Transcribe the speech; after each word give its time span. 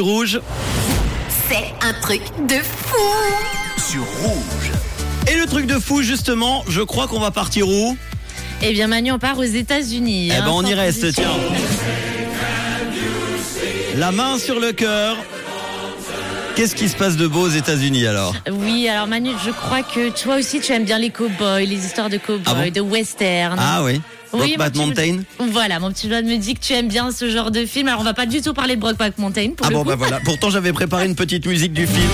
Rouge. 0.00 0.40
C'est 1.48 1.74
un 1.84 1.92
truc 1.92 2.22
de 2.46 2.54
fou 2.54 2.96
sur 3.78 4.04
rouge. 4.22 4.70
Et 5.28 5.36
le 5.36 5.44
truc 5.44 5.66
de 5.66 5.74
fou, 5.80 6.02
justement, 6.02 6.64
je 6.68 6.82
crois 6.82 7.08
qu'on 7.08 7.18
va 7.18 7.32
partir 7.32 7.68
où? 7.68 7.96
Eh 8.62 8.72
bien, 8.74 8.86
Manu, 8.86 9.10
on 9.10 9.18
part 9.18 9.40
aux 9.40 9.42
États-Unis. 9.42 10.28
Eh 10.30 10.36
hein, 10.36 10.42
ben, 10.44 10.52
on 10.52 10.64
y 10.64 10.72
reste, 10.72 11.12
tiens. 11.12 11.32
La 13.96 14.12
main 14.12 14.38
sur 14.38 14.60
le 14.60 14.70
cœur. 14.70 15.16
Qu'est-ce 16.58 16.74
qui 16.74 16.88
se 16.88 16.96
passe 16.96 17.16
de 17.16 17.28
beau 17.28 17.42
aux 17.42 17.48
États-Unis 17.50 18.04
alors 18.08 18.34
Oui, 18.50 18.88
alors 18.88 19.06
Manu, 19.06 19.30
je 19.46 19.50
crois 19.52 19.82
que 19.84 20.10
toi 20.10 20.38
aussi, 20.38 20.58
tu 20.58 20.72
aimes 20.72 20.84
bien 20.84 20.98
les 20.98 21.10
cowboys, 21.10 21.64
les 21.64 21.86
histoires 21.86 22.10
de 22.10 22.16
cowboys, 22.18 22.42
Ah 22.46 22.54
bon 22.64 22.72
de 22.72 22.80
western. 22.80 23.56
Ah 23.60 23.84
oui. 23.84 24.00
Oui, 24.32 24.56
petit- 24.58 24.78
Mountain 24.78 25.18
Voilà, 25.52 25.78
mon 25.78 25.92
petit 25.92 26.08
doigt 26.08 26.20
me 26.20 26.36
dit 26.36 26.54
que 26.54 26.60
tu 26.60 26.72
aimes 26.72 26.88
bien 26.88 27.12
ce 27.12 27.30
genre 27.30 27.52
de 27.52 27.64
film. 27.64 27.86
Alors, 27.86 28.00
on 28.00 28.04
va 28.04 28.12
pas 28.12 28.26
du 28.26 28.42
tout 28.42 28.54
parler 28.54 28.74
de 28.74 28.80
Brokeback 28.80 29.18
Mountain 29.18 29.50
pour 29.56 29.66
Ah 29.68 29.70
le 29.70 29.76
bon 29.76 29.82
coup. 29.84 29.88
bah 29.90 29.94
voilà. 29.96 30.18
Pourtant 30.24 30.50
j'avais 30.50 30.72
préparé 30.72 31.06
une 31.06 31.14
petite 31.14 31.46
musique 31.46 31.72
du 31.72 31.86
film. 31.86 32.10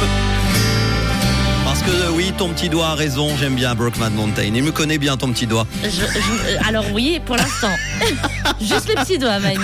Que 1.87 2.11
oui, 2.12 2.33
ton 2.38 2.48
petit 2.48 2.70
doigt 2.70 2.88
a 2.88 2.95
raison, 2.95 3.37
j'aime 3.37 3.55
bien 3.56 3.74
Brokeback 3.74 4.12
Mountain. 4.15 4.51
Il 4.55 4.62
me 4.62 4.73
connaît 4.73 4.97
bien 4.97 5.16
ton 5.19 5.30
petit 5.33 5.47
doigt. 5.47 5.66
Je- 5.83 5.88
je- 5.91 6.66
alors 6.69 6.87
oui, 6.95 7.20
pour 7.27 7.37
l'instant. 7.37 7.70
Juste 8.60 8.88
le 8.88 8.95
petit 9.05 9.19
doigt, 9.19 9.38
Manu. 9.38 9.59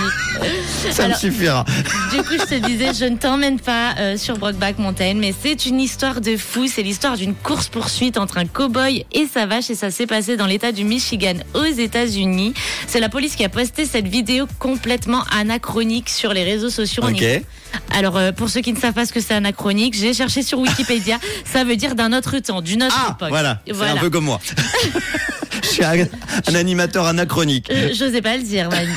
Ça 0.91 1.05
Alors, 1.05 1.15
me 1.17 1.19
suffira. 1.19 1.65
Du 2.11 2.17
coup, 2.17 2.33
je 2.33 2.45
te 2.45 2.55
disais, 2.67 2.93
je 2.93 3.05
ne 3.05 3.17
t'emmène 3.17 3.59
pas 3.59 3.95
euh, 3.99 4.17
sur 4.17 4.37
Brokeback 4.37 4.77
Mountain, 4.77 5.15
mais 5.15 5.33
c'est 5.39 5.65
une 5.65 5.79
histoire 5.79 6.21
de 6.21 6.37
fou. 6.37 6.67
C'est 6.67 6.83
l'histoire 6.83 7.17
d'une 7.17 7.33
course-poursuite 7.33 8.17
entre 8.17 8.37
un 8.37 8.45
cow-boy 8.45 9.05
et 9.11 9.25
sa 9.31 9.47
vache, 9.47 9.71
et 9.71 9.75
ça 9.75 9.89
s'est 9.89 10.07
passé 10.07 10.37
dans 10.37 10.45
l'État 10.47 10.71
du 10.71 10.83
Michigan, 10.83 11.33
aux 11.55 11.63
États-Unis. 11.65 12.53
C'est 12.87 12.99
la 12.99 13.09
police 13.09 13.35
qui 13.35 13.43
a 13.45 13.49
posté 13.49 13.85
cette 13.85 14.07
vidéo 14.07 14.45
complètement 14.59 15.23
anachronique 15.35 16.09
sur 16.09 16.33
les 16.33 16.43
réseaux 16.43 16.69
sociaux. 16.69 17.03
On 17.05 17.11
Ok. 17.11 17.23
Alors, 17.93 18.17
euh, 18.17 18.31
pour 18.31 18.49
ceux 18.49 18.61
qui 18.61 18.73
ne 18.73 18.79
savent 18.79 18.93
pas 18.93 19.05
ce 19.05 19.13
que 19.13 19.21
c'est 19.21 19.33
anachronique, 19.33 19.95
j'ai 19.97 20.13
cherché 20.13 20.43
sur 20.43 20.59
Wikipédia. 20.59 21.17
ça 21.45 21.63
veut 21.63 21.75
dire 21.77 21.95
d'un 21.95 22.10
autre 22.13 22.37
temps, 22.39 22.61
d'une 22.61 22.83
autre 22.83 22.95
Ah 22.97 23.11
époque. 23.15 23.29
voilà, 23.29 23.61
un 23.67 23.97
peu 23.97 24.09
comme 24.09 24.25
moi. 24.25 24.39
Je 25.63 25.67
suis 25.67 25.83
un, 25.85 26.05
un 26.47 26.55
animateur 26.55 27.05
anachronique. 27.05 27.69
Euh, 27.71 27.89
J'osais 27.93 28.21
pas 28.21 28.35
le 28.37 28.43
dire, 28.43 28.69
Manu. 28.69 28.91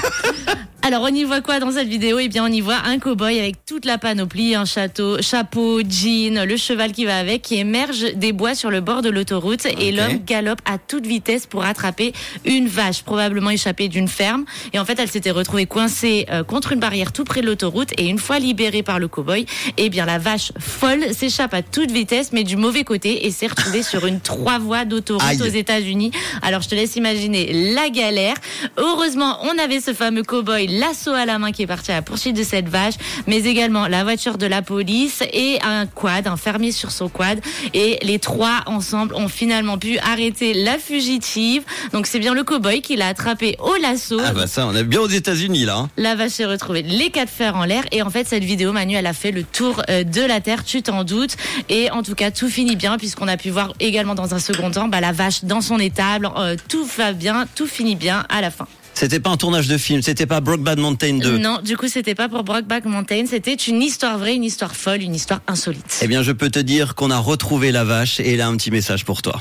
Alors, 0.87 1.01
on 1.01 1.15
y 1.15 1.25
voit 1.25 1.41
quoi 1.41 1.61
dans 1.61 1.71
cette 1.71 1.89
vidéo? 1.89 2.19
Eh 2.19 2.29
bien, 2.29 2.45
on 2.45 2.53
y 2.53 2.61
voit 2.61 2.77
un 2.85 2.99
cow-boy 2.99 3.39
avec 3.39 3.65
toute 3.65 3.87
la 3.87 3.97
panoplie, 3.97 4.55
un 4.55 4.67
château, 4.67 5.17
chapeau, 5.23 5.81
jean, 5.81 6.45
le 6.45 6.59
cheval 6.59 6.93
qui 6.93 7.07
va 7.07 7.17
avec, 7.17 7.41
qui 7.41 7.55
émerge 7.55 8.13
des 8.17 8.33
bois 8.33 8.55
sur 8.55 8.71
le 8.71 8.83
bord 8.83 9.01
de 9.01 9.09
l'autoroute. 9.09 9.65
Et 9.81 9.93
l'homme 9.93 10.19
galope 10.27 10.61
à 10.67 10.77
toute 10.77 11.07
vitesse 11.07 11.47
pour 11.47 11.65
attraper 11.65 12.13
une 12.45 12.69
vache, 12.69 13.03
probablement 13.03 13.49
échappée 13.49 13.89
d'une 13.89 14.09
ferme. 14.09 14.45
Et 14.75 14.79
en 14.79 14.85
fait, 14.85 14.99
elle 14.99 15.11
s'était 15.11 15.31
retrouvée 15.31 15.65
coincée 15.65 16.27
euh, 16.31 16.45
contre 16.45 16.73
une 16.73 16.81
barrière 16.81 17.13
tout 17.13 17.25
près 17.25 17.41
de 17.41 17.47
l'autoroute. 17.47 17.93
Et 17.97 18.05
une 18.07 18.19
fois 18.19 18.39
libérée 18.39 18.83
par 18.83 18.99
le 18.99 19.09
cow-boy, 19.09 19.47
eh 19.79 19.89
bien, 19.89 20.05
la 20.05 20.19
vache 20.19 20.53
folle 20.59 21.15
s'échappe 21.15 21.55
à 21.55 21.63
toute 21.63 21.93
vitesse, 21.93 22.31
mais 22.35 22.45
du 22.45 22.57
mauvais 22.57 22.85
côté, 22.85 23.25
et 23.25 23.31
s'est 23.31 23.47
retrouvée 23.47 23.83
sur 23.83 24.05
une 24.05 24.21
trois 24.21 24.59
voies 24.59 24.85
d'autoroute 24.85 25.41
aux 25.41 25.45
États-Unis. 25.45 26.11
Alors, 26.43 26.61
je 26.61 26.69
te 26.69 26.75
laisse 26.75 26.95
imaginer 26.97 27.73
la 27.73 27.89
galère. 27.89 28.37
Heureusement, 28.77 29.39
on 29.45 29.57
avait 29.57 29.81
ce 29.81 29.95
fameux 29.95 30.25
cow-boy, 30.25 30.74
l'assaut 30.79 31.13
à 31.13 31.25
la 31.27 31.39
main, 31.39 31.53
qui 31.53 31.63
est 31.63 31.67
parti 31.67 31.93
à 31.93 31.97
la 31.97 32.03
poursuite 32.03 32.37
de 32.37 32.43
cette 32.43 32.69
vache, 32.69 32.95
mais 33.27 33.39
également 33.45 33.87
la 33.87 34.05
voiture 34.05 34.39
de 34.39 34.47
la 34.47 34.63
police 34.63 35.23
et 35.33 35.59
un 35.63 35.87
quad, 35.87 36.27
un 36.27 36.37
fermier 36.37 36.73
sur 36.73 36.91
son 36.91 37.09
quad. 37.09 37.41
Et 37.75 37.99
les 38.03 38.19
trois 38.19 38.63
ensemble 38.67 39.15
ont 39.15 39.29
finalement 39.29 39.79
pu 39.79 39.99
arrêter 39.99 40.55
la 40.55 40.79
fugitive. 40.79 41.63
Donc, 41.93 42.07
c'est 42.07 42.19
bien 42.19 42.35
le 42.35 42.43
cow-boy 42.43 42.81
qui 42.81 42.97
l'a 42.97 43.09
attrapé 43.09 43.57
au 43.61 43.75
lasso. 43.77 44.19
Ah 44.25 44.33
bah 44.33 44.47
ça, 44.47 44.67
on 44.67 44.75
est 44.75 44.85
bien 44.85 45.01
aux 45.01 45.09
États-Unis 45.09 45.65
là. 45.65 45.77
hein. 45.77 45.91
La 45.97 46.15
vache 46.15 46.33
s'est 46.33 46.45
retrouvée 46.45 46.83
les 46.83 47.11
quatre 47.11 47.31
fers 47.31 47.57
en 47.57 47.65
l'air 47.65 47.85
et 47.93 48.03
en 48.03 48.11
fait 48.11 48.27
cette 48.27 48.45
vidéo 48.45 48.73
Manu 48.73 48.95
elle 48.95 49.07
a 49.07 49.13
fait 49.13 49.31
le 49.31 49.43
tour 49.45 49.83
euh, 49.89 50.05
de 50.05 50.21
la 50.23 50.41
terre 50.41 50.65
tu 50.65 50.83
t'en 50.83 51.05
doutes 51.05 51.37
et 51.69 51.91
en 51.91 52.03
tout 52.03 52.15
cas 52.15 52.31
tout 52.31 52.49
finit 52.49 52.77
bien 52.77 52.99
puisqu'on 52.99 53.29
a 53.29 53.37
pu 53.37 53.51
voir 53.51 53.73
également 53.81 54.15
dans 54.15 54.35
un 54.35 54.39
second 54.39 54.71
temps 54.71 54.89
bah, 54.89 55.01
la 55.01 55.13
vache 55.13 55.45
dans 55.45 55.61
son 55.61 55.79
étable 55.79 56.29
euh, 56.37 56.57
tout 56.69 56.85
va 56.97 57.13
bien 57.13 57.47
tout 57.55 57.67
finit 57.67 57.97
bien 57.97 58.25
à 58.29 58.41
la 58.41 58.51
fin 58.51 58.67
C'était 58.95 59.19
pas 59.21 59.31
un 59.31 59.37
tournage 59.37 59.67
de 59.67 59.77
film, 59.77 60.03
c'était 60.03 60.25
pas 60.27 60.41
Brokeback 60.41 60.79
Mountain 60.79 61.19
2. 61.19 61.39
non 61.39 61.59
du 61.65 61.77
coup 61.77 61.89
c'était 61.89 62.15
pas 62.15 62.29
pour 62.29 62.45
Brokeback 62.45 62.85
Mountain 62.85 63.25
c'était 63.29 63.55
une 63.55 63.83
histoire 63.83 64.19
vraie 64.19 64.35
une 64.37 64.45
histoire 64.45 64.75
folle 64.77 65.03
une 65.03 65.15
histoire 65.15 65.41
insolite 65.49 65.99
Eh 66.03 66.07
bien, 66.07 66.23
je 66.23 66.31
peux 66.33 66.49
te 66.49 66.61
dire 66.61 66.95
qu'on 66.95 67.11
a 67.11 67.19
retrouvé 67.19 67.73
la 67.73 67.83
vache 67.85 68.21
et 68.21 68.35
elle 68.35 68.41
a 68.41 68.47
un 68.47 68.57
petit 68.57 68.71
message 68.71 69.05
pour 69.05 69.21
toi. 69.21 69.41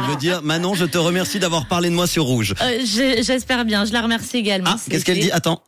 Elle 0.00 0.10
veut 0.14 0.16
dire, 0.16 0.42
Manon, 0.42 0.74
je 0.74 0.84
te 0.86 0.96
remercie 0.96 1.38
d'avoir 1.38 1.66
parlé 1.66 1.90
de 1.90 1.94
moi 1.94 2.06
sur 2.06 2.24
Rouge. 2.24 2.54
Euh, 2.62 2.78
je- 2.80 3.22
j'espère 3.22 3.64
bien 3.64 3.84
je 3.84 3.92
la 3.92 4.00
remercie 4.00 4.36
également 4.38 4.70
Ah, 4.72 4.78
qu'est-ce 4.88 5.04
qu'elle 5.04 5.20
dit? 5.20 5.30
Attends. 5.32 5.62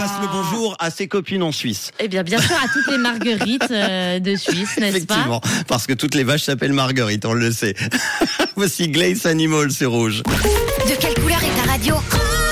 Passe 0.00 0.12
le 0.22 0.28
bonjour 0.32 0.74
à 0.78 0.90
ses 0.90 1.08
copines 1.08 1.42
en 1.42 1.52
Suisse. 1.52 1.90
eh 1.98 2.08
bien 2.08 2.22
bien 2.22 2.40
sûr 2.40 2.56
à 2.56 2.68
toutes 2.72 2.90
les 2.90 2.96
marguerites 2.96 3.70
euh, 3.70 4.18
de 4.18 4.34
Suisse 4.34 4.78
n'est-ce 4.78 5.04
pas 5.04 5.14
Effectivement, 5.16 5.42
parce 5.68 5.86
que 5.86 5.92
toutes 5.92 6.14
les 6.14 6.24
vaches 6.24 6.44
s'appellent 6.44 6.72
Marguerite, 6.72 7.26
on 7.26 7.34
le 7.34 7.52
sait. 7.52 7.74
Voici 8.56 8.88
Glace 8.88 9.26
Animal 9.26 9.70
sur 9.70 9.90
Rouge. 9.90 10.22
De 10.22 10.98
quelle 10.98 11.12
couleur 11.22 11.40
est 11.44 11.54
ta 11.66 11.70
radio 11.70 11.96